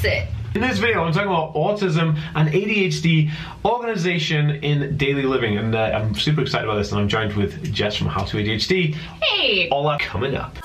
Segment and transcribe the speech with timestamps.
[0.00, 0.28] sit.
[0.54, 3.30] In this video, I'm talking about autism and ADHD
[3.64, 6.90] organization in daily living, and uh, I'm super excited about this.
[6.90, 8.94] And I'm joined with Jess from How to ADHD.
[8.94, 9.68] Hey.
[9.70, 10.56] All that coming up.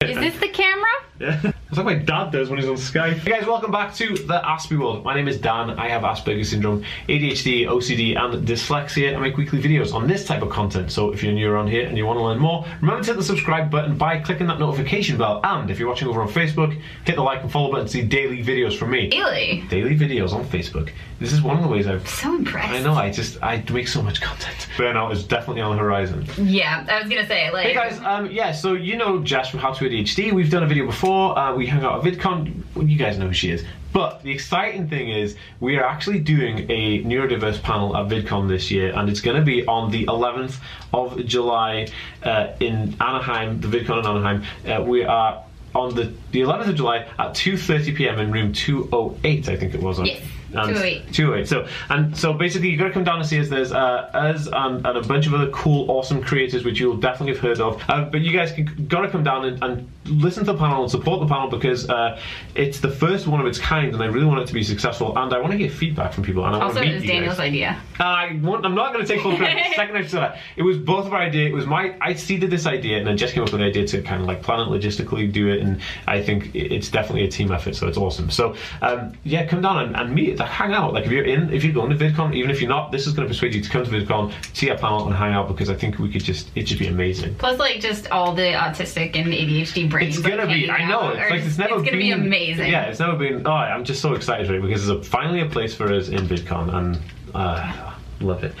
[0.00, 0.84] Is this the camera?
[1.18, 1.52] Yeah.
[1.74, 3.14] It's like my dad does when he's on Skype.
[3.14, 5.02] Hey guys, welcome back to the Aspie World.
[5.02, 5.70] My name is Dan.
[5.70, 9.16] I have Asperger's syndrome, ADHD, OCD, and dyslexia.
[9.16, 10.92] I make weekly videos on this type of content.
[10.92, 13.16] So if you're new around here and you want to learn more, remember to hit
[13.16, 15.40] the subscribe button by clicking that notification bell.
[15.42, 18.02] And if you're watching over on Facebook, hit the like and follow button to see
[18.02, 19.08] daily videos from me.
[19.10, 19.64] Really?
[19.68, 20.92] Daily videos on Facebook.
[21.18, 22.06] This is one of the ways I've.
[22.08, 22.68] So impressed.
[22.68, 22.94] I know.
[22.94, 24.68] I just I make so much content.
[24.76, 26.26] Burnout is definitely on the horizon.
[26.36, 27.66] Yeah, I was gonna say like.
[27.66, 30.32] Hey guys, um, yeah, so you know Jess from How to ADHD.
[30.32, 31.38] We've done a video before.
[31.38, 32.64] Uh, we hung out at VidCon.
[32.88, 33.64] You guys know who she is.
[33.92, 38.70] But the exciting thing is, we are actually doing a neurodiverse panel at VidCon this
[38.70, 40.58] year, and it's going to be on the 11th
[40.92, 41.86] of July
[42.24, 44.44] uh, in Anaheim, the VidCon in Anaheim.
[44.66, 48.18] Uh, we are on the, the 11th of July at 2:30 p.m.
[48.18, 49.98] in room 208, I think it was.
[49.98, 50.22] On, Yes,
[50.54, 51.12] and 208.
[51.12, 51.48] 208.
[51.48, 53.48] So and so basically you've got to come down and see us.
[53.48, 53.76] There's uh,
[54.12, 57.60] us and, and a bunch of other cool, awesome creators which you'll definitely have heard
[57.60, 57.82] of.
[57.88, 60.82] Uh, but you guys can, got to come down and, and listen to the panel
[60.82, 62.20] and support the panel because uh,
[62.54, 65.16] it's the first one of its kind, and I really want it to be successful.
[65.16, 66.44] And I want to get feedback from people.
[66.44, 67.48] And I want Also, to it meet was you Daniel's guys.
[67.48, 67.80] idea.
[68.00, 69.64] I want, I'm not going to take full credit.
[69.76, 71.48] Second I said that, it was both of our idea.
[71.48, 73.86] It was my I seeded this idea, and then Jess came up with the idea
[73.86, 77.30] to kind of like plan it logistically, do it, and I think it's definitely a
[77.30, 77.74] team effort.
[77.76, 78.30] So it's awesome.
[78.30, 80.92] So um, yeah, come down and, and meet, like, hang out.
[80.92, 83.12] Like if you're in, if you're going to VidCon, even if you're not, this is
[83.14, 85.70] going to persuade you to come to VidCon, see our panel, and hang out because
[85.70, 87.34] I think we could just it should be amazing.
[87.36, 90.70] Plus, like just all the autistic and ADHD It's gonna be.
[90.70, 91.10] I know.
[91.10, 91.98] It's like it's never It's gonna been.
[92.00, 92.70] be amazing.
[92.70, 93.46] Yeah, it's never been.
[93.46, 96.08] Oh, I'm just so excited for it because there's a, finally a place for us
[96.08, 97.00] in VidCon, and
[97.34, 98.54] uh, love it.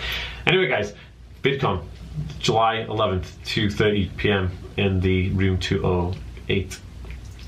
[0.46, 0.94] Anyway, guys,
[1.42, 1.84] VidCon,
[2.38, 4.50] July 11th, 2:30 p.m.
[4.76, 6.78] in the room 208.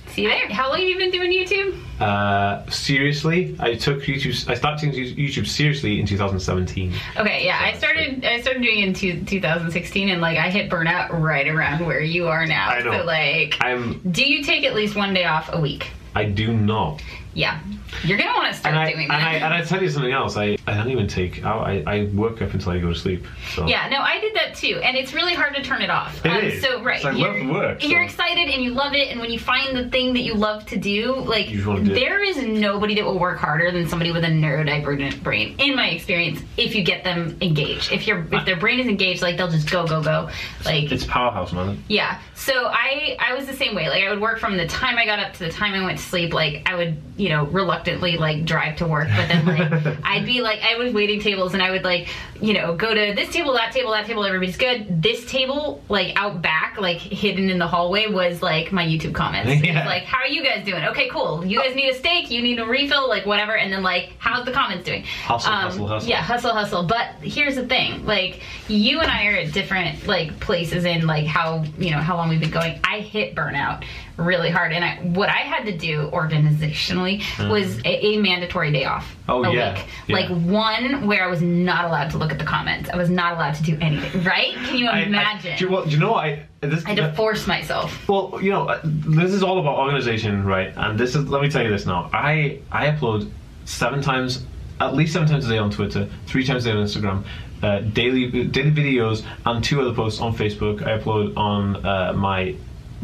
[0.08, 0.48] See you there?
[0.48, 1.78] How long have you been doing YouTube?
[2.00, 4.48] Uh, seriously, I took YouTube.
[4.48, 6.92] I started taking YouTube seriously in 2017.
[7.16, 8.24] Okay, yeah, I started.
[8.24, 12.00] I started doing it in two, 2016, and like I hit burnout right around where
[12.00, 12.68] you are now.
[12.68, 12.92] I know.
[12.92, 14.00] So like, I'm.
[14.10, 15.90] do you take at least one day off a week?
[16.14, 17.02] I do not.
[17.36, 17.60] Yeah,
[18.02, 19.28] you're gonna want to start And I, doing and that.
[19.28, 20.38] I and I tell you something else.
[20.38, 21.44] I, I don't even take.
[21.44, 23.26] I, I work up until I go to sleep.
[23.54, 26.24] So Yeah, no, I did that too, and it's really hard to turn it off.
[26.24, 26.62] It um, is.
[26.62, 29.38] So right, So I you're, work, You're excited and you love it, and when you
[29.38, 31.94] find the thing that you love to do, like wanna do it.
[31.94, 35.88] there is nobody that will work harder than somebody with a neurodivergent brain, in my
[35.90, 36.40] experience.
[36.56, 39.70] If you get them engaged, if your if their brain is engaged, like they'll just
[39.70, 40.30] go go go.
[40.64, 41.84] Like It's powerhouse, man.
[41.88, 42.18] yeah.
[42.34, 43.90] So I I was the same way.
[43.90, 45.98] Like I would work from the time I got up to the time I went
[45.98, 46.32] to sleep.
[46.32, 50.40] Like I would, you know, reluctantly like drive to work, but then like I'd be
[50.42, 52.08] like I was waiting tables and I would like,
[52.40, 55.02] you know, go to this table, that table, that table, everybody's good.
[55.02, 59.64] This table, like out back, like hidden in the hallway was like my YouTube comments.
[59.64, 59.86] Yeah.
[59.86, 60.84] like, how are you guys doing?
[60.84, 61.44] Okay, cool.
[61.44, 64.44] You guys need a steak, you need a refill, like whatever, and then like how's
[64.44, 65.04] the comments doing?
[65.04, 66.08] Hustle, um, hustle, hustle.
[66.08, 66.82] Yeah, hustle, hustle.
[66.82, 71.26] But here's the thing: like you and I are at different like places in like
[71.26, 72.78] how you know how long we've been going.
[72.84, 73.84] I hit burnout
[74.16, 78.84] really hard, and I what I had to do organizationally was a, a mandatory day
[78.84, 79.04] off.
[79.04, 79.16] Mm.
[79.28, 79.84] Oh, a yeah, week.
[80.08, 80.16] yeah.
[80.16, 82.88] Like one where I was not allowed to look at the comments.
[82.90, 84.24] I was not allowed to do anything.
[84.24, 84.54] Right?
[84.54, 85.56] Can you I- I- imagine?
[85.58, 86.14] do, you, well, do you know?
[86.14, 88.08] I, this, I had to force myself.
[88.08, 90.72] well, you know, uh, this is all about organization, right?
[90.76, 91.28] And this is.
[91.28, 92.10] Let me tell you this now.
[92.12, 93.30] I I upload
[93.66, 94.44] seven times,
[94.80, 97.24] at least seven times a day on Twitter, three times a day on Instagram.
[97.62, 100.82] Uh, daily daily videos and two other posts on Facebook.
[100.86, 102.54] I upload on uh, my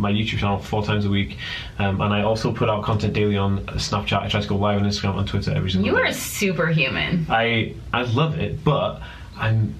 [0.02, 1.38] my YouTube channel four times a week,
[1.78, 4.20] um, and I also put out content daily on Snapchat.
[4.22, 6.08] I try to go live on Instagram and Twitter every single You day.
[6.10, 7.26] are superhuman.
[7.30, 9.00] I I love it, but
[9.36, 9.74] I'm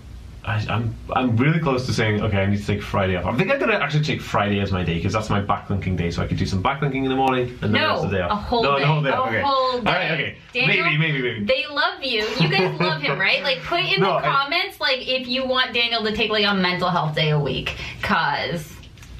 [0.45, 3.27] I, I'm I'm really close to saying okay, I need to take Friday off.
[3.27, 6.11] I think I'm gonna actually take Friday as my day because that's my backlinking day,
[6.11, 8.33] so I could do some backlinking in the morning and then No, the day off.
[8.33, 8.85] a whole no, day.
[8.85, 9.11] whole day.
[9.11, 9.41] A okay.
[9.41, 9.87] whole day.
[9.91, 10.37] All right, okay.
[10.53, 11.45] Daniel, maybe, maybe, maybe.
[11.45, 12.25] They love you.
[12.41, 13.43] You guys love him, right?
[13.45, 16.45] Like, put in No, the I- comments, like, if you want Daniel to take, like,
[16.45, 17.77] a mental health day a week.
[18.03, 18.69] Cause,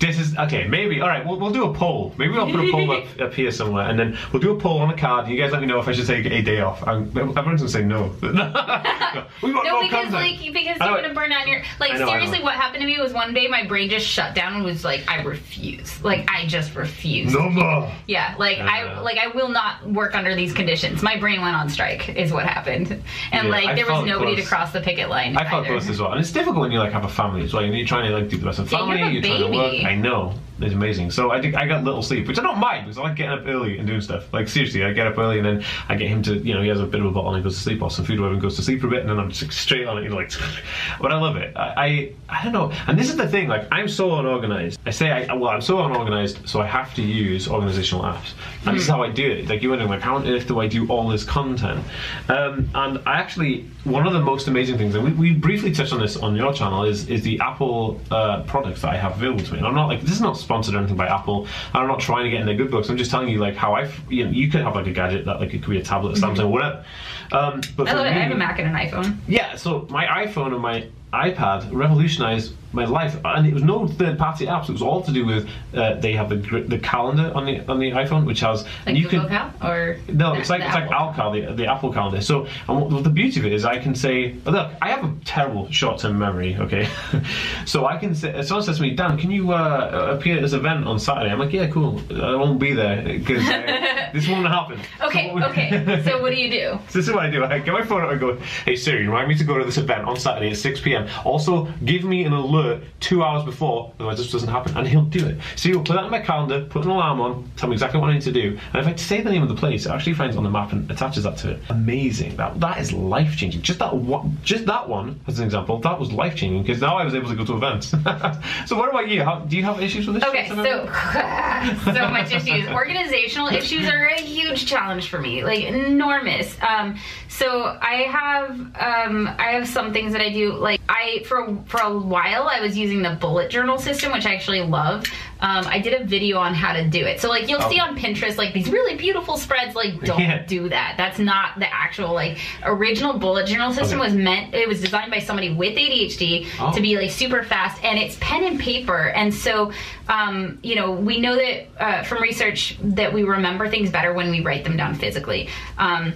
[0.03, 0.67] This is okay.
[0.67, 1.25] Maybe all right.
[1.25, 2.13] We'll, we'll do a poll.
[2.19, 4.81] Maybe I'll put a poll up, up here somewhere, and then we'll do a poll
[4.81, 5.29] on a card.
[5.29, 6.83] You guys let me know if I should take a day off.
[6.85, 8.09] I'm, everyone's gonna say no.
[8.23, 10.13] no we want no, more because, content.
[10.13, 13.13] like, because you're gonna burn out your, like, know, seriously, what happened to me was
[13.13, 16.03] one day my brain just shut down and was like, I refuse.
[16.03, 17.33] Like, I just refuse.
[17.33, 17.93] no more.
[18.09, 21.03] Yeah, like I I, like I will not work under these conditions.
[21.03, 22.91] My brain went on strike, is what happened,
[23.31, 24.45] and Yeah, like I there was nobody close.
[24.45, 25.37] to cross the picket line.
[25.37, 27.53] I felt close as well, and it's difficult when you like have a family as
[27.53, 27.65] well.
[27.65, 29.19] You're trying to like do the best of the Yeah, you family.
[29.19, 29.92] are trying to work.
[29.93, 30.33] I know.
[30.65, 31.11] Is amazing.
[31.11, 33.33] So I think I got little sleep, which I don't mind because I like getting
[33.33, 34.33] up early and doing stuff.
[34.33, 36.69] Like seriously, I get up early and then I get him to, you know, he
[36.69, 38.29] has a bit of a bottle and he goes to sleep or some food or
[38.29, 40.11] and goes to sleep for a bit and then I'm just straight on it, you
[40.11, 40.33] know, like.
[41.01, 41.57] but I love it.
[41.57, 42.73] I, I I don't know.
[42.87, 43.49] And this is the thing.
[43.49, 44.79] Like I'm so unorganized.
[44.87, 48.33] I say I well I'm so unorganized, so I have to use organizational apps,
[48.65, 49.49] and this is how I do it.
[49.49, 51.85] Like you're wondering, like how on earth do I do all this content?
[52.29, 55.93] Um, and I actually one of the most amazing things, and we, we briefly touched
[55.93, 59.45] on this on your channel, is is the Apple uh, products that I have available
[59.45, 59.59] to me.
[59.59, 61.45] And I'm not like this is not sponsored or anything by Apple.
[61.73, 62.89] And I'm not trying to get in their good books.
[62.91, 65.25] I'm just telling you like how I you know you could have like a gadget
[65.25, 66.85] that like it could be a tablet, or Samsung, whatever.
[67.33, 68.11] Um, but I love it.
[68.11, 69.17] I have a Mac and an iPhone.
[69.27, 74.47] yeah, so my iPhone and my iPad revolutionized my life, and it was no third-party
[74.47, 74.71] apps.
[74.71, 76.37] It was all to do with uh, they have the
[76.67, 79.71] the calendar on the on the iPhone, which has Like and you Google can Cal
[79.71, 80.89] or no, it's like it's like?
[80.89, 82.23] iCal, the, the Apple calendar.
[82.23, 85.05] So, and what, what the beauty of it is, I can say, look, I have
[85.05, 86.57] a terrible short-term memory.
[86.57, 86.89] Okay,
[87.67, 90.55] so I can say, someone says to me, Dan, can you uh, appear at this
[90.55, 91.31] event on Saturday?
[91.31, 92.01] I'm like, yeah, cool.
[92.11, 94.81] I won't be there because uh, this won't happen.
[95.03, 96.03] Okay, So okay.
[96.05, 96.79] So what do you do?
[96.89, 97.45] so this is what I do.
[97.45, 99.77] I get my phone out and go, hey Siri, remind me to go to this
[99.77, 101.02] event on Saturday at 6 p.m.
[101.25, 104.77] Also, give me an alert two hours before, otherwise this doesn't happen.
[104.77, 105.39] And he'll do it.
[105.57, 108.11] So he'll put that in my calendar, put an alarm on, tell me exactly what
[108.11, 108.59] I need to do.
[108.73, 110.51] And if I say the name of the place, it actually finds it on the
[110.51, 111.61] map and attaches that to it.
[111.69, 112.37] Amazing.
[112.37, 113.63] That that is life changing.
[113.63, 116.97] Just that one, just that one as an example, that was life changing because now
[116.97, 117.89] I was able to go to events.
[118.67, 119.23] so what about you?
[119.23, 120.25] How, do you have issues with this?
[120.25, 120.55] Okay, so
[121.93, 122.69] so much issues.
[122.69, 126.57] Organizational issues are a huge challenge for me, like enormous.
[126.63, 130.53] Um, so I have um, I have some things that I do.
[130.53, 134.35] Like I for for a while I was using the bullet journal system, which I
[134.35, 135.05] actually love.
[135.41, 137.19] Um, I did a video on how to do it.
[137.21, 137.85] So like you'll see Oh.
[137.87, 139.75] on Pinterest like these really beautiful spreads.
[139.75, 140.45] Like don't Yeah.
[140.47, 140.95] do that.
[140.99, 144.09] That's not the actual like original bullet journal system Okay.
[144.09, 144.55] was meant.
[144.55, 146.73] It was designed by somebody with ADHD Oh.
[146.75, 149.73] to be like super fast and it's pen and paper and so
[150.09, 154.31] um, you know we know that uh, from research that we remember things better when
[154.31, 155.49] we write them down physically
[155.79, 156.13] um,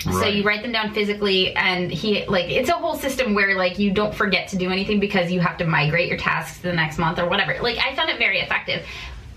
[0.00, 3.78] so you write them down physically and he like it's a whole system where like
[3.78, 6.72] you don't forget to do anything because you have to migrate your tasks to the
[6.72, 7.56] next month or whatever.
[7.62, 8.86] Like i found it very effective.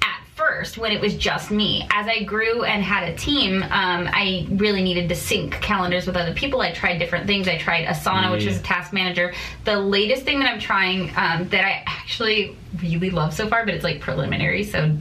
[0.01, 4.09] At first when it was just me as i grew and had a team um,
[4.11, 6.61] i really needed to sync calendars with other people.
[6.61, 7.47] I tried different things.
[7.47, 9.33] I tried asana which is a task manager.
[9.65, 13.73] The latest thing that i'm trying um, that i actually really love so far but
[13.73, 14.95] it's like preliminary so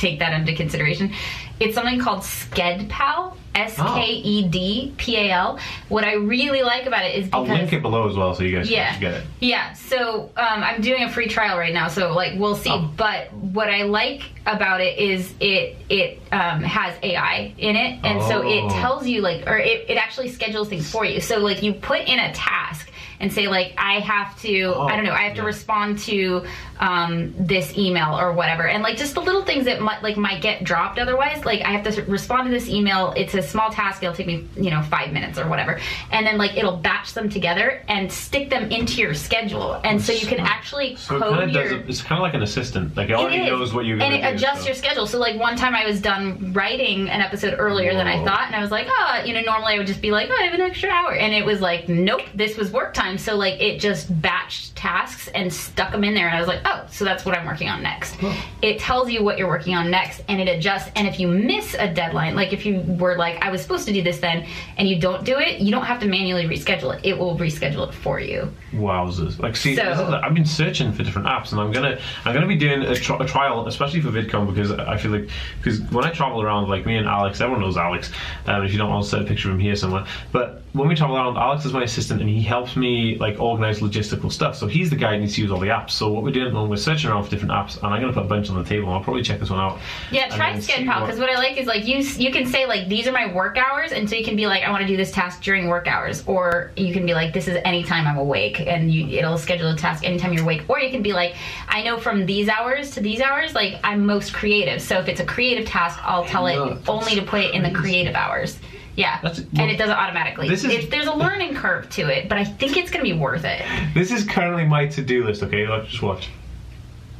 [0.00, 1.12] take that into consideration.
[1.60, 5.58] It's something called SkedPal, S K E D P A L.
[5.88, 8.44] What I really like about it is because I'll link it below as well so
[8.44, 9.26] you guys can yeah, actually get it.
[9.40, 9.72] yeah.
[9.72, 12.70] So um, I'm doing a free trial right now, so like we'll see.
[12.70, 12.90] Oh.
[12.96, 18.22] But what I like about it is it it um, has AI in it, and
[18.22, 18.68] so it Oh.
[18.80, 21.20] tells you like, or it, it actually schedules things for you.
[21.20, 24.96] So like you put in a task and say like I have to, Oh, I
[24.96, 26.44] don't know, I have to respond to
[26.78, 30.40] um, this email or whatever, and like just the little things that might like might
[30.40, 31.44] get dropped otherwise.
[31.44, 33.12] Like I have to respond to this email.
[33.16, 34.02] It's a small task.
[34.02, 35.78] It'll take me you know five minutes or whatever,
[36.10, 40.12] and then like it'll batch them together and stick them into your schedule, and so
[40.12, 41.64] you can actually So it code of your.
[41.74, 42.96] A, it's kind of like an assistant.
[42.96, 43.46] Like it It already is.
[43.48, 44.28] knows what you're and it do.
[44.34, 44.66] adjusts so.
[44.66, 45.06] your schedule.
[45.06, 48.56] So like one time I was done writing an episode earlier than I thought, and
[48.56, 50.54] I was like, oh, you know, normally I would just be like, oh, I have
[50.54, 53.09] an extra hour, and it was like, nope, this was work time.
[53.18, 56.60] So like it just batched tasks and stuck them in there, and I was like,
[56.64, 58.16] oh, so that's what I'm working on next.
[58.62, 60.90] It tells you what you're working on next, and it adjusts.
[60.96, 63.92] And if you miss a deadline, like if you were like, I was supposed to
[63.92, 64.46] do this then,
[64.78, 67.04] and you don't do it, you don't have to manually reschedule it.
[67.04, 68.52] It will reschedule it for you.
[68.72, 69.38] Wowzers!
[69.38, 72.56] Like, see, So- I've been searching for different apps, and I'm gonna, I'm gonna be
[72.56, 76.10] doing a, tri- a trial, especially for VidCon, because I feel like, because when I
[76.10, 78.10] travel around, like me and Alex, everyone knows Alex.
[78.46, 80.06] Um, if you don't, I'll set a picture of him here somewhere.
[80.32, 83.80] But when we travel around, Alex is my assistant, and he helps me like organize
[83.80, 84.56] logistical stuff.
[84.56, 85.90] So he's the guy who needs to use all the apps.
[85.90, 88.24] So what we're doing, well, we're searching around for different apps, and I'm gonna put
[88.24, 88.86] a bunch on the table.
[88.88, 89.78] and I'll probably check this one out.
[90.10, 92.46] Yeah, try then see SkedPal what- because what I like is like you you can
[92.46, 94.82] say like these are my work hours, and so you can be like I want
[94.82, 98.06] to do this task during work hours, or you can be like this is anytime
[98.06, 101.12] I'm awake, and you it'll schedule a task anytime you're awake, or you can be
[101.12, 101.34] like
[101.68, 105.20] I know from these hours to these hours like I'm most creative, so if it's
[105.20, 108.58] a creative task, I'll tell it only to put it in the creative hours.
[108.96, 110.48] Yeah, That's- and it does it automatically.
[110.48, 113.12] This is- It- there's a learning curve to it, but I think it's gonna be
[113.12, 113.62] worth it.
[113.94, 115.42] This is currently my to-do list.
[115.42, 116.28] Okay, let's just watch.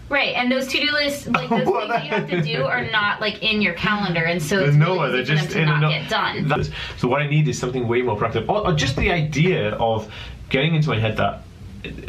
[0.08, 3.20] Right, and those to-do lists, like those things that you have to do, are not
[3.20, 5.08] like in your calendar, and so it's nowhere.
[5.10, 5.90] really They're easy for just them to not out.
[5.92, 6.48] get done.
[6.48, 9.70] That's- so what I need is something way more practical, or, or just the idea
[9.76, 10.12] of
[10.48, 11.42] getting into my head that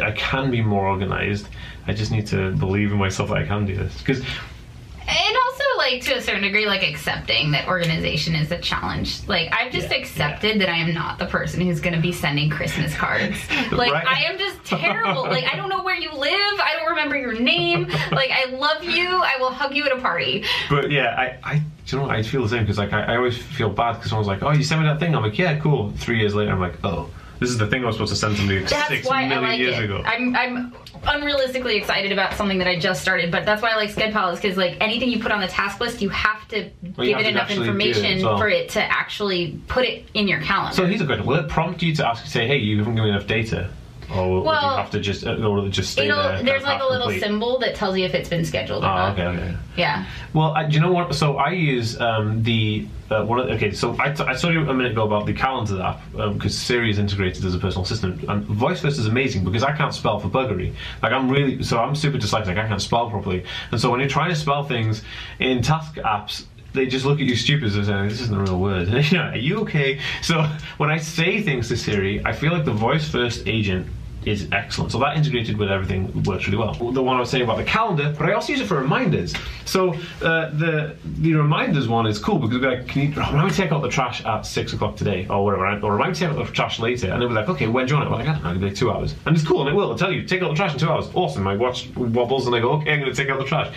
[0.04, 1.48] I can be more organized.
[1.88, 3.96] I just need to believe in myself that I can do this.
[4.00, 5.51] Because And also,
[5.82, 9.28] like to a certain degree like accepting that organization is a challenge.
[9.28, 12.12] Like I've just Yeah, accepted that I am not the person who's going to be
[12.12, 13.38] sending Christmas cards.
[13.72, 14.06] Like Right.
[14.08, 15.24] I am just terrible.
[15.24, 16.60] like I don't know where you live.
[16.60, 17.88] I don't remember your name.
[18.12, 19.08] Like I love you.
[19.08, 20.44] I will hug you at a party.
[20.70, 22.10] But yeah, I, I, you know.
[22.10, 24.52] I feel the same because like I, I always feel bad because someone's like, "Oh,
[24.52, 27.10] you sent me that thing." I'm like, "Yeah, cool." Three years later, I'm like, "Oh,
[27.42, 29.44] this is the thing I was supposed to send somebody That's six why I million
[29.50, 29.84] like years it.
[29.86, 30.72] ago." I'm I'm
[31.04, 34.40] unrealistically excited about something that I just started, but that's why I like SkedPal is
[34.40, 37.22] because like anything you put on the task list, you have to Well, give have
[37.22, 38.38] it to enough it information well.
[38.38, 40.76] for it to actually put it in your calendar.
[40.76, 42.94] so here's a question: Will it prompt you to ask, to say, "Hey, you haven't
[42.96, 43.70] given me enough data,"
[44.16, 46.44] or will Well, you have to just, uh, or just stay there?
[46.44, 47.22] there's like a little complete?
[47.24, 49.14] symbol that tells you if it's been scheduled or Oh, not.
[49.20, 49.56] okay, okay.
[49.78, 50.06] Yeah.
[50.34, 51.16] Well, I, do you know what?
[51.16, 53.40] So I use um, the uh, one.
[53.40, 56.02] Of, okay, so I, t- I told you a minute ago about the calendar app
[56.34, 59.76] because Siri is integrated as a personal assistant, and Voice First is amazing because I
[59.76, 60.74] can't spell for buggery.
[61.02, 62.58] Like I'm really so I'm super dyslexic.
[62.58, 65.04] I can't spell properly, and so when you're trying to spell things
[65.40, 66.46] in task apps.
[66.74, 69.36] They just look at you stupid and say, "This isn't a real word." yeah, are
[69.36, 70.00] you okay?
[70.22, 70.42] So
[70.78, 73.88] when I say things to Siri, I feel like the voice first agent
[74.26, 74.92] is excellent.
[74.92, 76.74] So that integrated with everything works really well.
[76.74, 79.34] The one I was saying about the calendar, but I also use it for reminders.
[79.66, 83.50] So uh, the the reminders one is cool because we're like, can you remind me
[83.50, 86.20] to take out the trash at six o'clock today or whatever, or remind me to
[86.20, 88.12] take out the trash later, and they'll be like, okay, when do you want it?
[88.12, 89.74] Well, like, I don't know, it'll be like two hours, and it's cool, and it
[89.74, 89.86] will.
[89.86, 91.10] It'll tell you take out the trash in two hours.
[91.14, 91.44] Awesome.
[91.44, 93.74] My watch wobbles, and I go, okay, I'm going to take out the trash.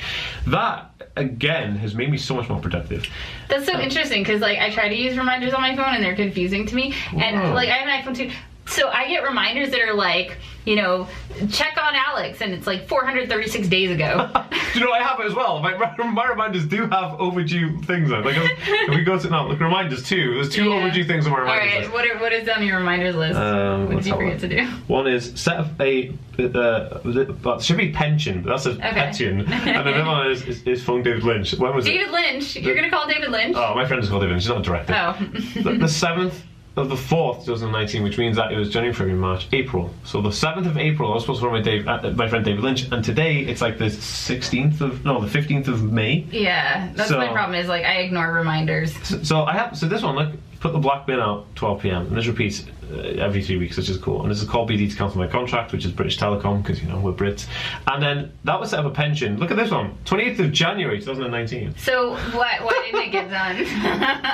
[0.46, 3.06] That again has made me so much more productive.
[3.48, 6.16] That's so interesting because like I try to use reminders on my phone and they're
[6.16, 6.92] confusing to me.
[7.12, 8.30] And like I have an iPhone too.
[8.66, 11.06] So I get reminders that are like, you know,
[11.50, 14.30] check on Alex and it's like 436 days ago.
[14.72, 15.60] Do you know what I have it as well?
[15.60, 18.24] My, my reminders do have overdue things on.
[18.24, 20.34] Like if we go to now, look reminders too.
[20.34, 20.76] There's two Yeah.
[20.76, 21.92] overdue things on my All reminders right, list.
[21.92, 23.38] what, are, what is on your reminders list?
[23.38, 24.64] Um, what did you forget to do?
[24.88, 26.98] One is set up a uh,
[27.44, 29.40] well, should be pension, but that's a pension.
[29.52, 31.54] And another one is, is, is phone David Lynch.
[31.54, 32.04] When was David it?
[32.06, 32.56] David Lynch.
[32.56, 33.54] You're gonna call David Lynch?
[33.56, 34.32] Oh, my friend is called David.
[34.32, 34.42] Lynch.
[34.44, 34.94] She's not a director.
[34.96, 35.62] Oh.
[35.62, 36.42] the, the seventh
[36.76, 39.94] of the fourth, 2019, which means that it was January, February, March, April.
[40.04, 42.44] So the seventh of April, I was supposed to phone my Dave, uh, my friend
[42.44, 46.26] David Lynch, and today it's like the sixteenth of no, the fifteenth of May.
[46.30, 47.54] yeah, that's So- my problem.
[47.58, 48.92] Is like I ignore reminders.
[49.06, 50.32] So, so I have so this one look
[50.64, 52.06] put the black bin out 12 p.m.
[52.06, 54.22] and this repeats uh, every three weeks, which is cool.
[54.22, 56.88] And this is called BT to cancel my contract, which is British Telecom because you
[56.88, 57.46] know we're Brits.
[57.86, 59.36] And then that was set up a pension.
[59.38, 61.76] Look at this one, 28th of January 2019.
[61.76, 63.56] So why why didn't it get done?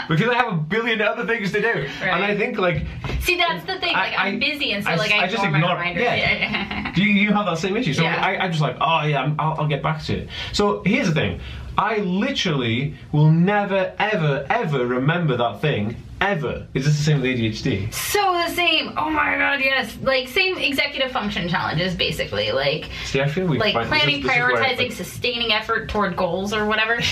[0.09, 2.85] Because I have a billion other things to do, and I think like,
[3.23, 3.93] See, that's the thing.
[3.93, 6.03] Like I- I'm I- busy, and so I- like I, I just ignore, reminders.
[6.05, 6.93] yeah.
[6.95, 7.93] do you, you have that same issue?
[7.95, 8.25] So Yeah.
[8.25, 10.29] I, I'm just like, oh yeah, I'll, I'll get back to it.
[10.53, 11.41] So here's the thing,
[11.81, 16.67] I literally will never, ever, ever remember that thing ever.
[16.75, 17.91] Is this the same with ADHD?
[17.95, 18.93] So the same.
[18.99, 19.97] Oh my god, yes.
[20.03, 22.53] Like same executive function challenges, basically.
[22.53, 26.17] Like See, I feel we like planning, this is- this I- prioritizing, sustaining effort toward
[26.17, 27.01] goals or whatever.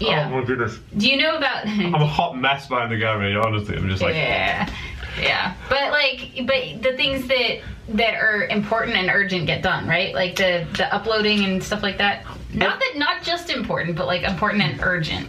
[0.00, 0.28] Yeah.
[0.28, 0.78] Oh my goodness.
[0.96, 1.66] Do you know about?
[1.68, 3.32] I'm a hot mess behind the camera.
[3.46, 4.14] Honestly, I'm just like.
[4.16, 4.68] yeah,
[5.20, 5.54] yeah.
[5.68, 10.12] But like, but the things that that are important and urgent get done, right?
[10.12, 12.24] Like the the uploading and stuff like that.
[12.54, 15.28] Not that not just important, but like important and urgent.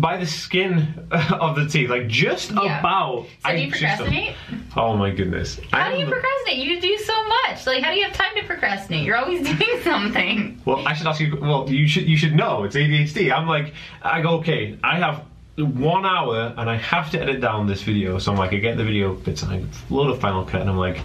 [0.00, 2.80] By the skin of the teeth, like just Yeah.
[2.80, 3.26] about.
[3.44, 4.36] So do you just- procrastinate?
[4.76, 5.60] oh my goodness.
[5.72, 6.58] How do you procrastinate?
[6.64, 7.66] You do so much.
[7.66, 9.04] Like, how do you have time to procrastinate?
[9.04, 10.60] You're always doing something.
[10.64, 11.36] Well, I should ask you.
[11.40, 13.32] Well, you should you should know it's ADHD.
[13.32, 14.76] I'm like, I go okay.
[14.82, 15.24] I have
[15.56, 18.18] one hour and I have to edit down this video.
[18.18, 20.68] So I'm like, I get the video bits and I load of Final Cut and
[20.70, 21.00] I'm like,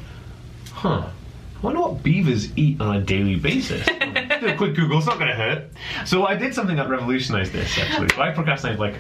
[0.73, 1.03] huh.
[1.07, 3.87] I wonder what beavers eat on a daily basis.
[4.41, 5.69] Do a quick Google, it's not going to hurt.
[6.03, 7.77] So I did something that revolutionized this.
[7.77, 8.95] Actually, I procrastinate like,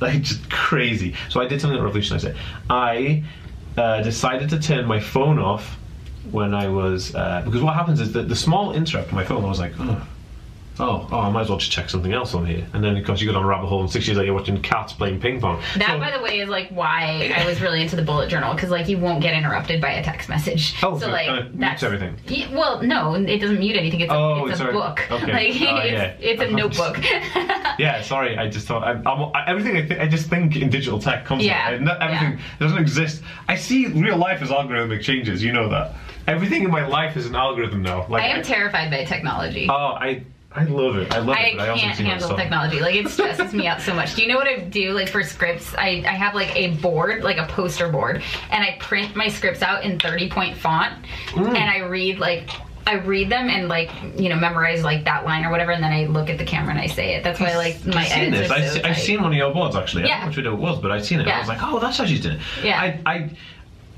[0.00, 1.14] like just crazy.
[1.28, 2.34] So I did something that revolutionized it.
[2.70, 3.22] I
[3.76, 5.76] uh, decided to turn my phone off
[6.30, 9.44] when I was uh, because what happens is that the small interrupt on my phone.
[9.44, 10.06] I was like, oh,
[10.80, 12.66] oh, oh, I might as well just check something else on here.
[12.72, 14.34] And then of course you go down a rabbit hole, and six years later you're
[14.34, 15.62] watching cats playing ping pong.
[15.76, 18.54] That, So- by the way, is like why I was really into the bullet journal
[18.54, 20.74] because like you won't get interrupted by a text message.
[20.82, 22.16] Oh, so so like that's everything.
[22.28, 24.00] Y- well, no, it doesn't mute anything.
[24.00, 24.72] It's a, Oh, it's a sorry.
[24.72, 25.10] book.
[25.10, 25.30] Okay.
[25.30, 26.16] Like Oh, it's, yeah.
[26.20, 26.98] it's a notebook.
[27.78, 28.36] Yeah, sorry.
[28.36, 29.76] I just thought I'm, I'm, I, everything.
[29.76, 31.44] I, th- I just think in digital tech comes.
[31.44, 33.22] Yeah, I- everything doesn't exist.
[33.48, 35.42] I see real life as algorithmic changes.
[35.42, 35.94] You know that.
[36.26, 38.06] Everything in my life is an algorithm now.
[38.08, 39.66] Like I am terrified by technology.
[39.70, 41.12] oh, I I love it.
[41.12, 41.56] I love I it.
[41.58, 42.80] But I can't handle technology.
[42.80, 44.16] Like it stresses me out so much.
[44.16, 44.92] Do you know what I do?
[44.92, 48.76] Like for scripts, I, I have like a board, like a poster board, and I
[48.80, 50.94] print my scripts out in 30 point font,
[51.30, 51.48] Mm.
[51.50, 52.50] and I read like
[52.86, 55.92] I read them and like you know memorize like that line or whatever, and then
[55.92, 57.22] I look at the camera and I say it.
[57.22, 58.50] That's why like my I've seen this.
[58.50, 60.08] are I've, I've seen one of your boards actually.
[60.08, 60.08] Yeah.
[60.08, 61.26] I don't know which video it was, but I've seen it.
[61.28, 61.36] Yeah.
[61.36, 62.42] I was like, oh, that's how she's doing it.
[62.64, 62.80] Yeah.
[62.80, 63.30] I I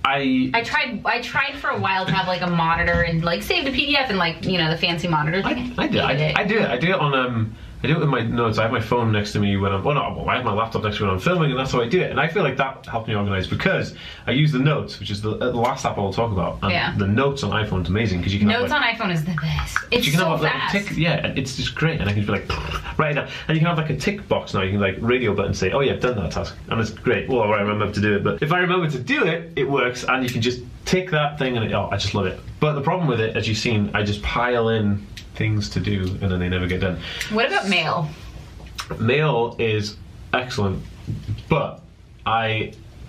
[0.04, 1.00] I, I tried.
[1.04, 4.08] I tried for a while to have like a monitor and like save the PDF
[4.08, 5.74] and like you know the fancy monitor I, thing.
[5.78, 6.00] I do.
[6.00, 6.38] I, Hated it.
[6.38, 6.70] I do it.
[6.70, 7.56] I do it on um.
[7.82, 8.58] I do it with my notes.
[8.58, 9.82] I have my phone next to me when I'm.
[9.82, 11.72] Well, no, well, I have my laptop next to me when I'm filming, and that's
[11.72, 12.10] how I do it.
[12.10, 13.94] And I feel like that helped me organize because
[14.26, 16.58] I use the notes, which is the, uh, the last app I'll talk about.
[16.62, 16.94] And Yeah.
[16.96, 19.24] The notes on iPhone is amazing because you can Notes have, like, on iPhone is
[19.24, 19.78] the best.
[19.90, 20.74] It's you can so have like, fast.
[20.74, 22.48] a tick, yeah, it's just great, and I can be like,
[22.98, 24.62] right now, and you can have like a tick box now.
[24.62, 27.28] You can like radio button say, oh yeah, I've done that task, and it's great.
[27.28, 30.04] Well, I remember to do it, but if I remember to do it, it works,
[30.04, 32.38] and you can just tick that thing, and it, oh, I just love it.
[32.60, 35.04] But the problem with it, as you've seen, I just pile in
[35.42, 37.00] things to do, and then they never get done.
[37.32, 38.08] What about mail?
[39.00, 39.96] Mail is
[40.32, 40.84] excellent,
[41.48, 41.80] but
[42.24, 42.74] I.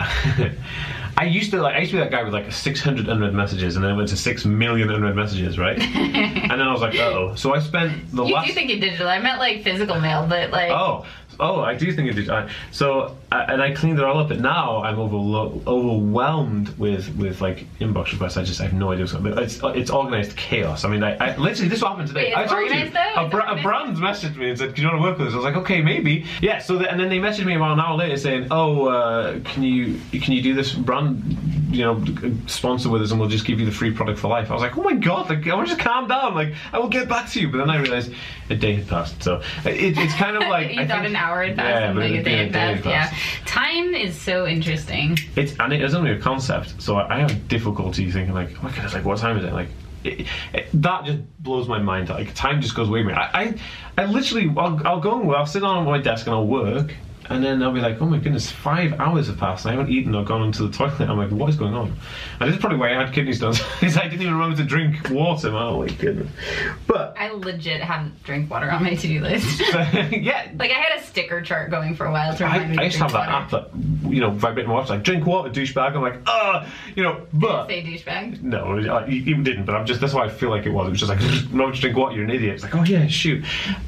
[1.16, 3.76] I used to like I used to be that guy with like 600 unread messages,
[3.76, 5.78] and then I went to six million unread messages, right?
[5.80, 7.36] and then I was like, oh.
[7.36, 8.48] So I spent the You last.
[8.48, 9.06] do think it digital?
[9.06, 11.06] I meant like physical mail, but like Oh,
[11.40, 12.30] oh, I do think it did.
[12.30, 17.40] I, so, and I cleaned it all up, but now I'm overlo- overwhelmed with with
[17.40, 18.36] like inbox requests.
[18.36, 19.42] I just I have no idea what's going on.
[19.42, 20.84] It's it's organized chaos.
[20.84, 22.32] I mean, I, I literally this is what happened today.
[22.34, 23.00] Wait, I told you, though?
[23.16, 25.36] a, a brand messaged me and said, "Do you want to work with us?" I
[25.36, 26.58] was like, "Okay, maybe." Yeah.
[26.58, 29.62] So the, and then they messaged me about an hour later saying, "Oh, uh, can
[29.62, 31.22] you can you do this brand,
[31.70, 32.04] you know,
[32.46, 34.62] sponsor with us, and we'll just give you the free product for life." I was
[34.62, 36.34] like, "Oh my god, like I want to just calm down.
[36.34, 38.12] Like I will get back to you." But then I realized
[38.50, 39.22] a day had passed.
[39.22, 42.44] So it, it's kind of like I think- an hour Yeah, and like a day
[42.46, 42.84] been had a passed.
[42.84, 45.18] day Yeah, time is so interesting.
[45.36, 48.62] It's and it is only a concept, so I, I have difficulty thinking like, oh
[48.64, 49.52] my goodness, like what time is it?
[49.52, 49.68] Like
[50.04, 52.08] it, it, that just blows my mind.
[52.10, 53.14] Like time just goes way more.
[53.14, 55.38] I, I, I literally, I'll, I'll go, and work.
[55.38, 56.94] I'll sit on my desk and I'll work,
[57.30, 59.64] and then I'll be like, oh my goodness, five hours have passed.
[59.64, 61.00] And I haven't eaten or gone into the toilet.
[61.00, 61.94] I'm like, what is going on?
[62.40, 64.64] And this is probably why I had kidney stones, is I didn't even remember to
[64.64, 65.50] drink water.
[65.50, 65.62] Man.
[65.62, 66.30] Oh my goodness.
[66.86, 69.60] But I legit have drink water on my to-do list.
[70.12, 72.78] yeah, like I had a sticker chart going for a while to I, remind me.
[72.78, 73.70] I used to have drink that app that
[74.12, 75.94] you know vibrate my watch like drink water, douchebag.
[75.94, 77.66] I'm like, ah, you know, but.
[77.68, 78.42] Say douchebag.
[78.42, 79.64] No, I- you you didn't.
[79.64, 80.00] But I'm just.
[80.00, 80.88] That's why I feel like it was.
[80.88, 82.14] It was just like, no, just drink water.
[82.14, 82.54] You're an idiot.
[82.54, 83.44] It's like, oh yeah, shoot.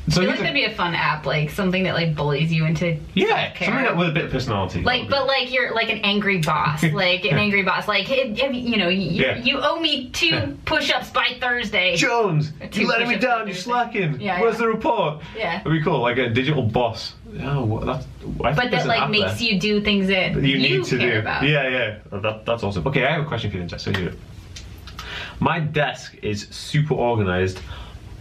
[0.09, 2.65] So I feel like that'd be a fun app, like something that like bullies you
[2.65, 3.67] into yeah, self-care.
[3.69, 4.83] something that with a bit of personality.
[4.83, 7.89] Like, but like you're like an angry boss, like an angry boss.
[7.89, 9.37] Like, you you know, you, Yeah.
[9.39, 11.97] you owe me two push-ups by Thursday.
[11.97, 13.47] Jones, Two you letting me down.
[13.47, 14.21] You're slacking.
[14.21, 14.61] Yeah, Where's yeah.
[14.61, 15.23] the report?
[15.37, 15.59] Yeah.
[15.59, 16.01] That'd be cool.
[16.01, 17.15] Like a digital boss.
[17.41, 18.07] Oh, that's.
[18.43, 20.99] I think But that like makes there you do things that that you, need to
[20.99, 21.19] do.
[21.19, 21.43] about.
[21.43, 21.99] Yeah, yeah.
[22.21, 22.87] That, that's awesome.
[22.87, 23.83] Okay, I have a question for you, Jess.
[23.85, 24.13] So here.
[25.39, 27.61] My desk is super organized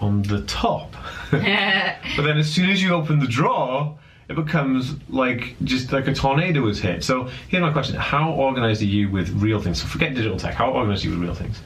[0.02, 0.94] on the top.
[1.32, 6.14] But then as soon as you open the drawer, it becomes like just like a
[6.14, 7.04] tornado has hit.
[7.04, 9.82] So here's my question: How organized are you with real things?
[9.82, 10.56] So forget digital tech.
[10.56, 11.62] How organized are you with real things?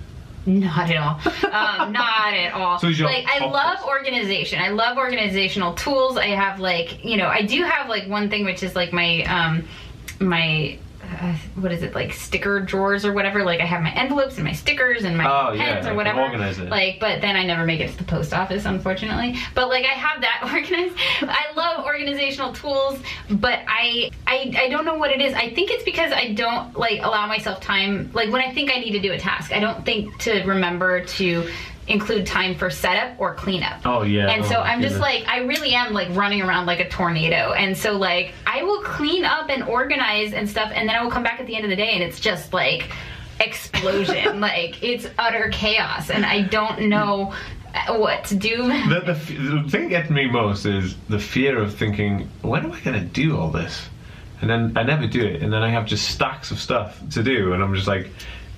[0.46, 1.20] Not at all.
[1.52, 2.80] Um, not at all.
[2.80, 4.60] So your like I love organization.
[4.60, 6.18] I love organizational tools.
[6.18, 9.24] I have like you know I do have like one thing which is like my
[9.24, 9.68] um
[10.20, 10.78] my.
[11.10, 13.44] Uh, what is it like sticker drawers or whatever?
[13.44, 15.96] Like i have my envelopes and my stickers and my Oh, yeah, pens I or
[15.96, 16.22] whatever.
[16.22, 16.70] organize it.
[16.70, 19.36] like but then i never make it to the post office unfortunately.
[19.56, 20.96] But like i have that organized.
[21.22, 25.34] I love organizational tools but I, I i don't know what it is.
[25.34, 28.12] I think it's because i don't like allow myself time.
[28.14, 31.04] Like when i think i need to do a task i don't think to remember
[31.06, 31.50] to
[31.90, 34.30] include time for setup or cleanup Oh yeah.
[34.30, 36.88] and so Oh, my I'm just like, I really am like running around like a
[36.88, 37.54] tornado.
[37.54, 41.12] And so, like, I will clean up and organize and stuff, and then I will
[41.12, 42.92] come back at the end of the day and it's just like
[43.40, 44.40] explosion.
[44.50, 47.34] like, it's utter chaos, and I don't know
[47.88, 48.68] what to do.
[48.90, 52.72] The, the, the thing that gets me most is the fear of thinking, when am
[52.72, 53.88] I going to do all this?
[54.42, 57.24] And then I never do it, and then I have just stacks of stuff to
[57.24, 58.10] do, and I'm just like,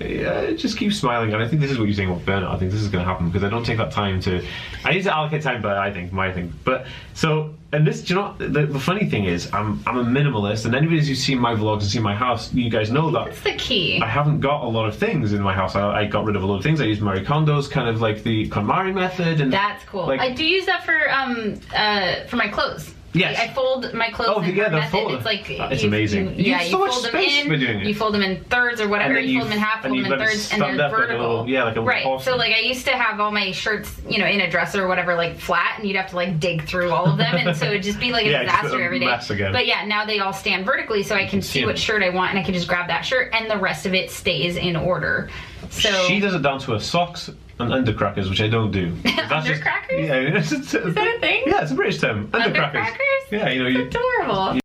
[0.09, 1.33] yeah, just keep smiling.
[1.33, 2.53] And I think this is what you're saying about burnout.
[2.53, 4.45] I think this is going to happen because I don't take that time to.
[4.83, 6.53] I need to allocate time, but I think my thing.
[6.63, 10.03] But so, and this, do you know, the, the funny thing is, I'm I'm a
[10.03, 13.25] minimalist, and anybody who's seen my vlogs and seen my house, you guys know that
[13.25, 14.01] That's the key.
[14.01, 15.75] I haven't got a lot of things in my house.
[15.75, 16.81] I, I got rid of a lot of things.
[16.81, 20.07] I use Marie Kondo's kind of like the KonMari method, and That's cool.
[20.07, 22.93] Like- I do use that for um uh for my clothes.
[23.13, 23.37] Yes.
[23.39, 24.29] I fold my clothes.
[24.37, 26.39] Oh, in yeah, the fold- It's like Uh, it's you- amazing.
[26.39, 27.49] You, yeah, you so fold them space in.
[27.49, 27.85] by doing it.
[27.87, 29.19] You fold them in thirds or whatever.
[29.19, 29.81] You you fold them in half.
[29.83, 31.27] Fold them in thirds, and they're up like a vertical.
[31.29, 32.03] little- yeah, like a right.
[32.03, 32.23] horse.
[32.23, 34.87] So like I used to have all my shirts, you know, in a dresser or
[34.87, 37.65] whatever, like flat, and you'd have to like dig through all of them, and so
[37.65, 39.07] it'd just be like a Yeah, disaster every day.
[39.29, 39.51] again.
[39.51, 42.09] But yeah, now they all stand vertically, so I can see see what shirt I
[42.11, 44.77] want, and I can just grab that shirt, and the rest of it stays in
[44.77, 45.29] order.
[45.69, 47.29] So she does it down to her socks
[47.61, 48.91] and undercrackers, which I don't do.
[49.03, 50.07] That's just- Undercrackers?
[50.07, 51.43] yeah, it's, it's, Is that a thing?
[51.47, 52.27] Yeah, it's a British term.
[52.31, 52.73] Undercrackers.
[52.73, 53.31] Undercrackers?
[53.31, 54.59] Yeah, you know, you, adorable.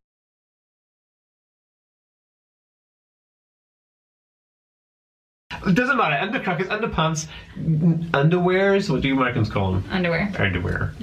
[5.65, 6.15] it doesn't matter.
[6.15, 8.89] Undercrackers, underpants, n- underwears.
[8.89, 9.83] What do you Americans call them?
[9.91, 10.31] Underwear.
[10.37, 10.93] underwear.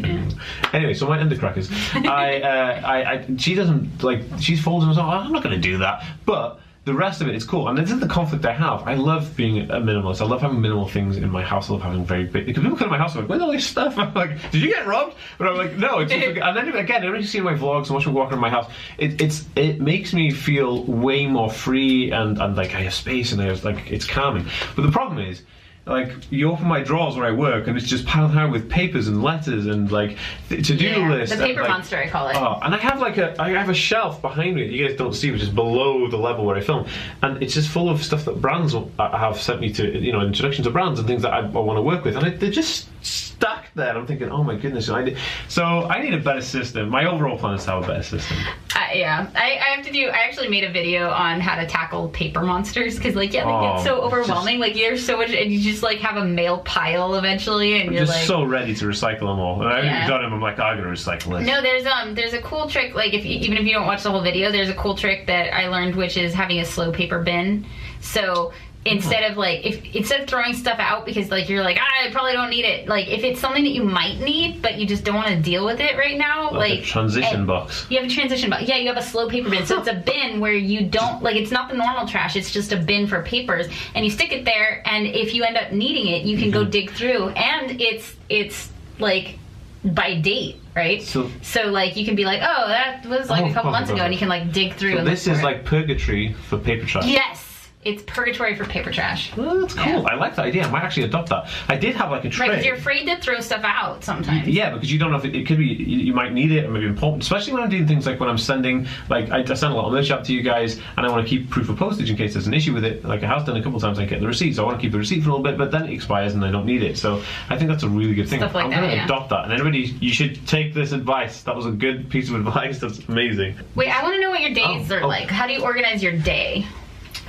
[0.72, 1.70] Anyway, so my undercrackers.
[2.08, 4.22] I, uh, I, I, she doesn't like.
[4.40, 4.98] She's folding us.
[4.98, 6.04] I'm not going to do that.
[6.24, 7.68] But the rest of it is cool.
[7.68, 8.82] And this is the conflict I have.
[8.86, 10.20] I love being a minimalist.
[10.20, 11.70] I love having minimal things in my house.
[11.70, 12.44] I love having very big.
[12.44, 13.96] Because people come to my house and like, where's all this stuff?
[13.98, 15.14] I'm like, did you get robbed?
[15.38, 16.00] But I'm like, no.
[16.00, 18.40] It's just and then again, everybody you see my vlogs and watch me walk around
[18.40, 22.82] my house, it, it's it makes me feel way more free and, and like I
[22.82, 24.46] have space and I have, like it's calming.
[24.76, 25.42] But the problem is
[25.86, 29.06] like you open my drawers where I work and it's just piled high with papers
[29.06, 30.16] and letters and like
[30.48, 31.36] th- to-do Yeah, lists.
[31.36, 32.36] the and, paper like- monster, I call it.
[32.36, 34.96] Oh, and I have like a I have a shelf behind me that you guys
[34.96, 36.86] don't see, which is below the level where I film,
[37.22, 38.84] and it's just full of stuff that brands uh,
[39.18, 41.76] have sent me to, you know, introduction to brands and things that I, I want
[41.76, 43.96] to work with, and I, they're just stacked that.
[43.96, 46.88] I'm thinking, oh my goodness, I need, so I need a better system.
[46.88, 48.36] My overall plan is to have a better system.
[48.74, 50.08] Uh, yeah, I, I have to do.
[50.08, 53.50] I actually made a video on how to tackle paper monsters because, like, yeah, they
[53.52, 54.58] Oh, get so it's overwhelming.
[54.58, 57.94] like, there's so much, and you just like have a mail pile eventually, and I'm
[57.94, 59.60] you're just like, so ready to recycle them all.
[59.62, 60.08] And I haven't Yeah.
[60.08, 60.32] done them.
[60.32, 61.46] I'm like, "Oh, I'm gonna recycle this.
[61.46, 64.02] No, there's um there's a cool trick like if you, even if you don't watch
[64.02, 66.90] the whole video, there's a cool trick that I learned which is having a slow
[66.90, 67.64] paper bin.
[68.00, 68.52] So
[68.86, 72.10] instead of like if instead of throwing stuff out because like you're like ah, I
[72.12, 72.86] probably don't need it.
[72.86, 75.64] Like if it's something that you might need but you just don't want to deal
[75.64, 77.86] with it right now, like, like, a transition box.
[77.88, 78.64] You have a transition box.
[78.68, 79.64] Yeah, you have a slow paper bin.
[79.66, 82.36] So it's a bin where you don't like it's not the normal trash.
[82.36, 84.82] It's just a bin for papers, and you stick it there.
[84.86, 86.62] And if you end up needing it, you can Mm-hmm.
[86.62, 87.28] go dig through.
[87.30, 89.38] And it's it's like
[89.84, 91.02] by date, right?
[91.02, 93.72] So- so like you can be like, oh, that was like Oh, a couple oh,
[93.72, 94.96] months ago, and you can like dig through.
[94.98, 95.42] So this is it.
[95.42, 97.06] like purgatory for paper trash.
[97.06, 97.53] yes,
[97.84, 99.34] it's purgatory for paper trash.
[99.36, 99.84] Well, that's cool.
[99.84, 100.02] Yeah.
[100.08, 100.64] I like that idea.
[100.64, 101.48] I might actually adopt that.
[101.68, 102.46] I did have like a tray.
[102.48, 104.48] Right, because you're afraid to throw stuff out sometimes.
[104.48, 106.64] Yeah, because you don't know if it, it could be you, you might need it,
[106.64, 107.22] or maybe important.
[107.22, 109.86] Especially when I'm doing things like when I'm sending, like I, I send a lot
[109.86, 112.16] of merch out to you guys, and I want to keep proof of postage in
[112.16, 113.04] case there's an issue with it.
[113.04, 114.78] Like I have done a couple of times, I get the receipt, so I want
[114.78, 116.66] to keep the receipt for a little bit, but then it expires and I don't
[116.66, 116.96] need it.
[116.96, 118.40] So I think that's a really good thing.
[118.40, 119.04] Stuff like I'm going to yeah.
[119.04, 121.42] adopt that, and everybody, you should take this advice.
[121.42, 122.80] That was a good piece of advice.
[122.80, 123.56] That's amazing.
[123.74, 125.08] Wait, I want to know what your days Oh, are oh.
[125.08, 125.28] like.
[125.28, 126.66] How do you organize your day?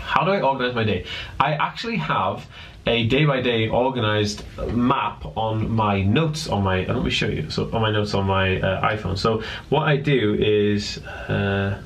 [0.06, 1.06] How do I organize my day?
[1.40, 2.48] I actually have
[2.88, 6.86] a day by day organized map on my notes on my.
[6.86, 7.50] Let me show you.
[7.50, 9.18] So on my notes on my uh, iPhone.
[9.18, 11.00] So what I do is.
[11.00, 11.82] Uh,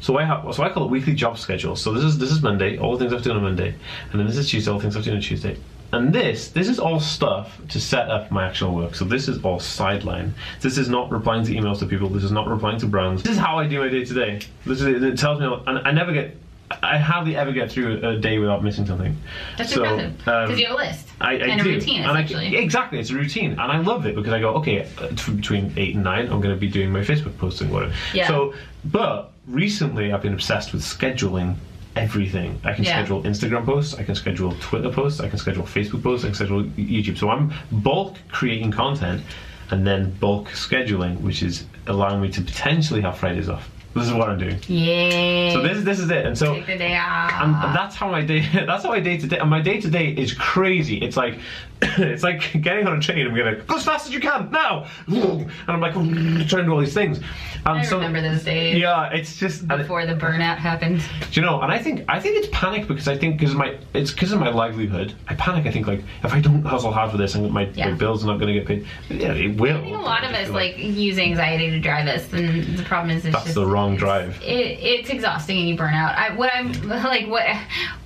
[0.00, 1.76] so I have, so I call it weekly job schedule.
[1.76, 3.74] So this is this is Monday, all the things I've done on Monday,
[4.10, 5.56] and then this is Tuesday, all the things I've done on Tuesday.
[5.92, 8.94] And this this is all stuff to set up my actual work.
[8.94, 10.34] So this is all sideline.
[10.60, 12.08] This is not replying to emails to people.
[12.08, 13.22] This is not replying to brands.
[13.22, 14.40] This is how I do my day today.
[14.66, 16.36] This is it tells me, and I never get.
[16.82, 19.16] I hardly ever get through a day without missing something.
[19.56, 21.70] That's So, impressive because um, you have a list I, I and do.
[21.70, 24.50] a routine And I- exactly, it's a routine, and I love it because I go,
[24.56, 27.70] okay, uh, t- between eight and nine, I'm going to be doing my Facebook posting,
[27.70, 27.92] whatever.
[28.12, 28.28] Yeah.
[28.28, 28.54] So,
[28.84, 31.56] but recently, I've been obsessed with scheduling
[31.96, 32.60] everything.
[32.64, 32.98] I can Yeah.
[32.98, 36.34] schedule Instagram posts, I can schedule Twitter posts, I can schedule Facebook posts, I can
[36.34, 37.18] schedule YouTube.
[37.18, 39.22] So I'm bulk creating content,
[39.70, 43.68] and then bulk scheduling, which is allowing me to potentially have Fridays off.
[43.94, 44.58] This is what I'm doing.
[44.68, 45.52] yeah.
[45.52, 47.32] So this this is it, and so Take the day off.
[47.42, 48.40] and that's how my day.
[48.66, 49.38] That's how my day to day.
[49.38, 50.98] And my day to day is crazy.
[50.98, 51.38] It's like,
[51.98, 53.26] it's like getting on a train.
[53.26, 56.72] I'm gonna go as fast as you can now, and I'm like trying to do
[56.72, 57.18] all these things.
[57.66, 59.66] And I so, remember those days Yeah, it's just.
[59.68, 61.00] before the burnout happened.
[61.30, 61.60] do you know?
[61.60, 64.40] And I think I think it's panic because I think because my it's because of
[64.40, 65.14] my livelihood.
[65.28, 65.66] I panic.
[65.66, 67.90] I think like if I don't hustle hard for this, and my, Yeah.
[67.90, 68.86] my bills are not going to get paid.
[69.08, 69.76] Yeah, it will.
[69.76, 73.16] I think a lot of us like use anxiety to drive us, and the problem
[73.16, 74.40] is it's That's just the wrong drive.
[74.42, 76.16] it, it's exhausting and you burn out.
[76.16, 77.44] I, what I'm like, what,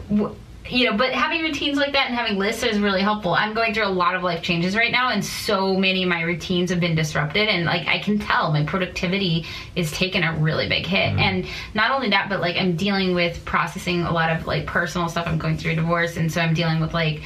[0.08, 0.35] what,
[0.72, 3.35] you know, but having routines like that and having lists is really helpful.
[3.35, 6.22] I'm going through a lot of life changes right now, and so many of my
[6.22, 10.68] routines have been disrupted, and like I can tell my productivity is taking a really
[10.68, 11.11] big hit.
[11.11, 11.18] Mm-hmm.
[11.18, 15.08] And not only that, but like I'm dealing with processing a lot of like personal
[15.08, 15.26] stuff.
[15.26, 17.22] I'm going through a divorce, and so I'm dealing with like.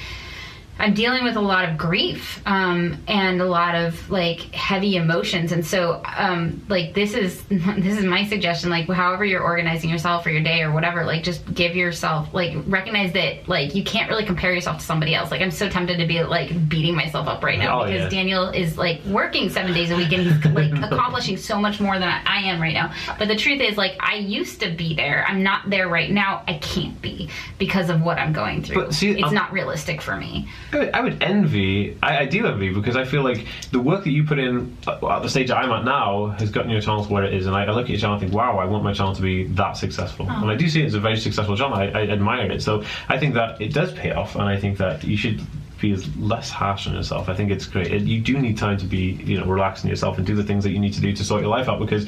[0.78, 5.52] I'm dealing with a lot of grief um, and a lot of like heavy emotions,
[5.52, 8.68] and so um, like this is this is my suggestion.
[8.68, 12.54] Like however you're organizing yourself or your day or whatever, like just give yourself like
[12.66, 15.30] recognize that like you can't really compare yourself to somebody else.
[15.30, 18.08] Like I'm so tempted to be like beating myself up right now Oh, because yeah.
[18.08, 21.98] Daniel is like working seven days a week and he's like accomplishing so much more
[21.98, 22.92] than I, I am right now.
[23.18, 25.24] But the truth is like I used to be there.
[25.26, 26.42] I'm not there right now.
[26.46, 28.76] I can't be because of what I'm going through.
[28.84, 30.48] But see, it's I'm- not realistic for me.
[30.72, 31.96] I would, I would envy.
[32.02, 35.08] I, I do envy because I feel like the work that you put in uh,
[35.08, 37.54] at the stage I'm at now has gotten your channel to where it is, and
[37.54, 39.44] I, I look at your channel and think, wow, I want my channel to be
[39.48, 41.76] that successful, and I do see it as a very successful channel.
[41.76, 44.78] I, I admire it, so I think that it does pay off, and I think
[44.78, 45.40] that you should
[45.80, 47.28] be less harsh on yourself.
[47.28, 47.92] I think it's great.
[47.92, 50.64] It, you do need time to be, you know, relaxing yourself and do the things
[50.64, 52.06] that you need to do to sort your life out because.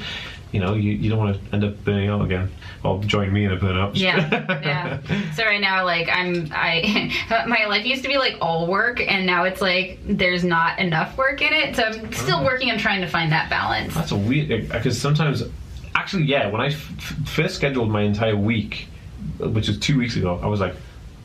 [0.53, 2.51] You know, you, you don't want to end up burning out again,
[2.83, 3.93] or join me in a burnout.
[3.95, 4.29] Yeah,
[4.63, 5.33] yeah.
[5.35, 7.13] So right now, like I'm, I
[7.47, 11.17] my life used to be like all work, and now it's like there's not enough
[11.19, 11.77] work in it.
[11.77, 12.45] So I'm still oh.
[12.45, 13.95] working on trying to find that balance.
[13.95, 15.43] That's a weird eh, because sometimes,
[15.95, 16.49] actually, yeah.
[16.49, 16.75] When I f-
[17.27, 18.89] first scheduled my entire week,
[19.39, 20.75] which was two weeks ago, I was like,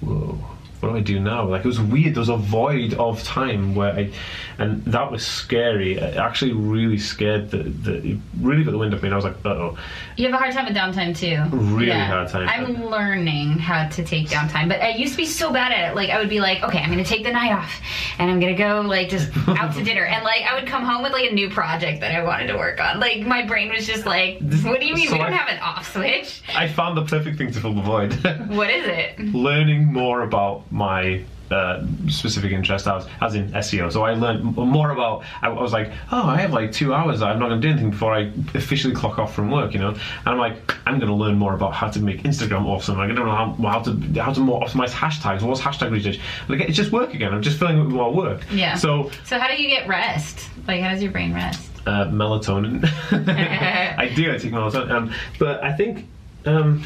[0.01, 0.37] whoa.
[0.83, 1.45] What do I do now?
[1.47, 2.13] Like it was weird.
[2.15, 4.11] There was a void of time where I,
[4.57, 5.93] and that was scary.
[5.95, 9.07] It actually really scared the, the it really got the wind up me.
[9.07, 9.77] And I was like, uh oh.
[10.17, 11.41] You have a hard time with downtime too.
[11.55, 12.49] Really hard time.
[12.49, 15.95] I'm learning how to take downtime, but I used to be so bad at it.
[15.95, 17.79] Like I would be like, okay, I'm gonna take the night off,
[18.19, 21.01] and I'm gonna go like just out to dinner, and like I would come home
[21.01, 22.99] with like a new project that I wanted to work on.
[22.99, 25.47] Like my brain was just like, what do you mean So we don't I- have
[25.49, 26.41] an off switch?
[26.53, 28.13] I found the perfect thing to fill the void.
[28.49, 29.17] What is it?
[29.33, 33.91] learning more about my uh, specific interest as, as in SEO.
[33.91, 35.23] So I learned more about.
[35.41, 37.21] I, I was like, oh, I have like two hours.
[37.21, 39.73] I'm not going to do anything before I officially clock off from work.
[39.73, 42.65] You know, and I'm like, I'm going to learn more about how to make Instagram
[42.65, 42.99] awesome.
[42.99, 45.43] I don't know how, how to how to more optimize hashtags.
[45.43, 46.19] What's hashtag research?
[46.49, 47.33] Like it's just work again.
[47.33, 48.41] I'm just filling it with more work.
[48.51, 48.73] Yeah.
[48.75, 50.49] So So how do you get rest?
[50.67, 51.69] Like how does your brain rest?
[51.85, 52.83] uh, melatonin.
[53.11, 54.33] I do.
[54.33, 56.07] I take melatonin, um, but I think
[56.45, 56.83] um,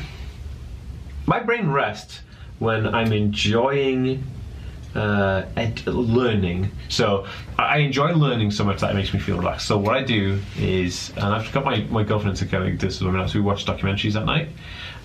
[1.25, 2.21] my brain rests
[2.59, 4.23] when I'm enjoying
[4.95, 6.71] uh, ed- learning.
[6.89, 9.67] So I enjoy learning so much that it makes me feel relaxed.
[9.67, 12.99] So what I do is, and I've got my, my girlfriend to kind of this
[12.99, 14.49] with me now, so we watch documentaries at night,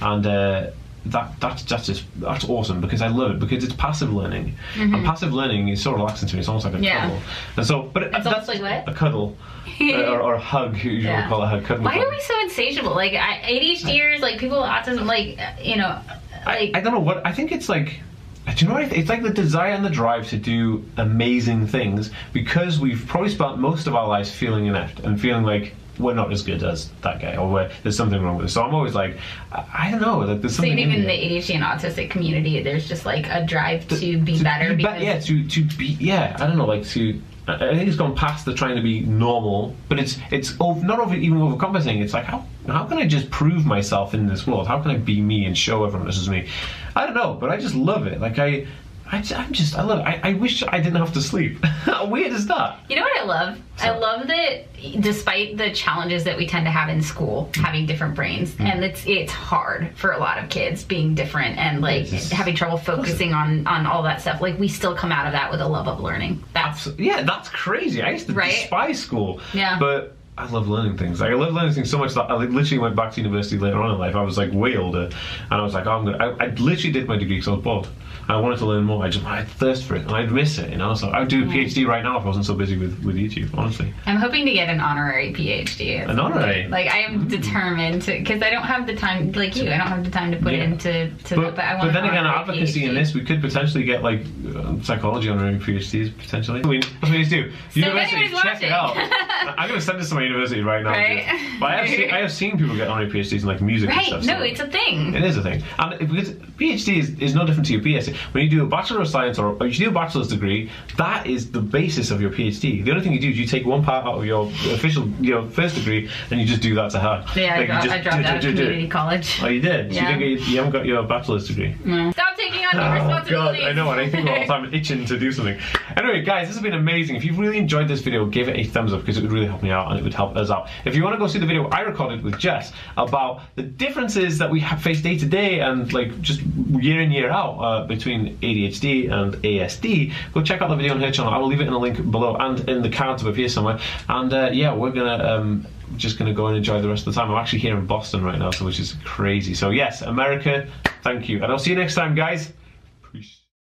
[0.01, 0.27] and.
[0.27, 0.71] Uh,
[1.05, 5.05] that that's that's just that's awesome because I love it because it's passive learning and
[5.05, 7.01] passive learning is so relaxing to me it's almost like a Yeah.
[7.01, 7.21] cuddle
[7.57, 8.89] and so but it's almost like what?
[8.89, 9.37] a cuddle
[9.81, 11.29] uh, or, or a hug you Yeah.
[11.29, 12.95] call it a hug Why are we so insatiable?
[12.95, 15.99] Like I, ADHDers, like people with autism, like you know,
[16.47, 18.01] like I don't know what I think it's like.
[18.45, 18.83] Do you know what?
[18.83, 19.01] I think?
[19.01, 23.59] It's like the desire and the drive to do amazing things because we've probably spent
[23.59, 27.21] most of our lives feeling inept and feeling like we're not as good as that
[27.21, 28.53] guy or there's something wrong with us.
[28.55, 29.19] So I'm always like,
[29.53, 30.19] I, I don't know.
[30.19, 30.73] Like there's something.
[30.77, 31.09] So even in the.
[31.09, 35.03] ADHD and autistic community, there's just like a drive to be To better be because
[35.03, 36.37] yeah, to to be yeah.
[36.41, 37.21] I don't know, like to.
[37.47, 40.83] I I think it's gone past the trying to be normal, but it's it's ov-
[40.83, 42.03] not over, even overcompensating.
[42.03, 44.67] It's like how how can I just prove myself in this world?
[44.69, 46.49] How can I be me and show everyone this is me?
[46.95, 48.21] I don't know, but I just love it.
[48.21, 48.67] Like I,
[49.11, 50.03] I am just I love it.
[50.03, 51.63] I, I wish I didn't have to sleep.
[51.65, 52.79] how weird is that?
[52.89, 53.59] You know what I love?
[53.81, 54.67] I love that
[55.01, 58.65] despite the challenges that we tend to have in school, having different brains, Mm.
[58.67, 62.31] and it's it's hard for a lot of kids being different and like Yes.
[62.31, 64.41] having trouble focusing on on all that stuff.
[64.41, 66.43] Like we still come out of that with a love of learning.
[66.55, 68.03] That's So, yeah, that's crazy.
[68.03, 68.53] I used to Right?
[68.53, 69.41] despise school.
[69.53, 69.79] Yeah.
[69.79, 71.21] But I love learning things.
[71.21, 73.81] Like I love learning things so much that I literally went back to university later
[73.81, 74.17] on in life.
[74.17, 76.19] I was like way older, and I was like, oh, I'm gonna.
[76.19, 77.89] I, I literally did my degree because I was bored.
[78.29, 79.05] I wanted to learn more.
[79.05, 80.71] I just I had thirst for it, and I'd miss it.
[80.71, 83.03] You know, so I'd do a PhD right now if I wasn't so busy with,
[83.05, 83.57] with YouTube.
[83.57, 86.09] Honestly, I'm hoping to get an honorary PhD.
[86.09, 86.69] An honorary?
[86.69, 89.65] Like I am determined to because I don't have the time like you.
[89.65, 90.65] I don't have the time to put Yeah.
[90.65, 93.85] into to but, but I want but then again, advocacy in this, we could potentially
[93.85, 94.21] get like
[94.55, 96.63] uh, psychology honorary PhDs potentially.
[96.65, 97.53] I mean, that's what we need to do.
[97.69, 98.97] if University, check it out.
[98.97, 99.13] watching.
[99.59, 100.91] I'm going to send this to my university right now.
[100.91, 101.27] Right?
[101.29, 101.61] dude.
[101.61, 103.97] But I have, seen, I have seen people get honorary PhDs in like music and
[103.99, 104.07] Right?
[104.07, 104.25] stuff.
[104.25, 105.15] No, so- it's a thing.
[105.15, 108.12] It is a thing, and it- because PhD is, is no different to your PhD.
[108.33, 111.27] When you do a Bachelor of Science or, or you do a bachelor's degree, that
[111.27, 112.85] is the basis of your PhD.
[112.85, 115.47] The only thing you do is you take one part out of your official, your
[115.49, 117.25] first degree, and you just do that to her.
[117.37, 118.63] Yeah, I, Like, you dro- just I dropped do- out of do- do- do.
[118.65, 119.41] community college.
[119.43, 119.93] Oh, you did.
[119.95, 120.11] So Yeah.
[120.11, 121.75] you, didn't get, you haven't got your bachelor's degree.
[121.85, 122.11] No.
[122.13, 123.57] Stop taking on new Oh god.
[123.61, 125.59] I know, and I think all the time I'm itching to do something.
[125.97, 127.17] Anyway, guys, this has been amazing.
[127.17, 129.47] If you've really enjoyed this video, give it a thumbs up because it would really
[129.47, 130.69] help me out and it would help us out.
[130.85, 134.39] If you want to go see the video I recorded with Jess about the differences
[134.39, 137.87] that we have faced day to day and like just year in year out uh,
[138.03, 141.33] between ADHD and ASD, go check out the video on her channel.
[141.33, 143.79] I will leave it in the link below and in the card up here somewhere.
[144.09, 145.23] And uh, yeah, we're gonna.
[145.25, 145.67] Um,
[145.99, 147.31] just gonna go and enjoy the rest of the time.
[147.31, 149.53] I'm actually here in Boston right now, so which is crazy.
[149.53, 150.67] So yes, America,
[151.03, 152.51] thank you, and I'll see you next time, guys.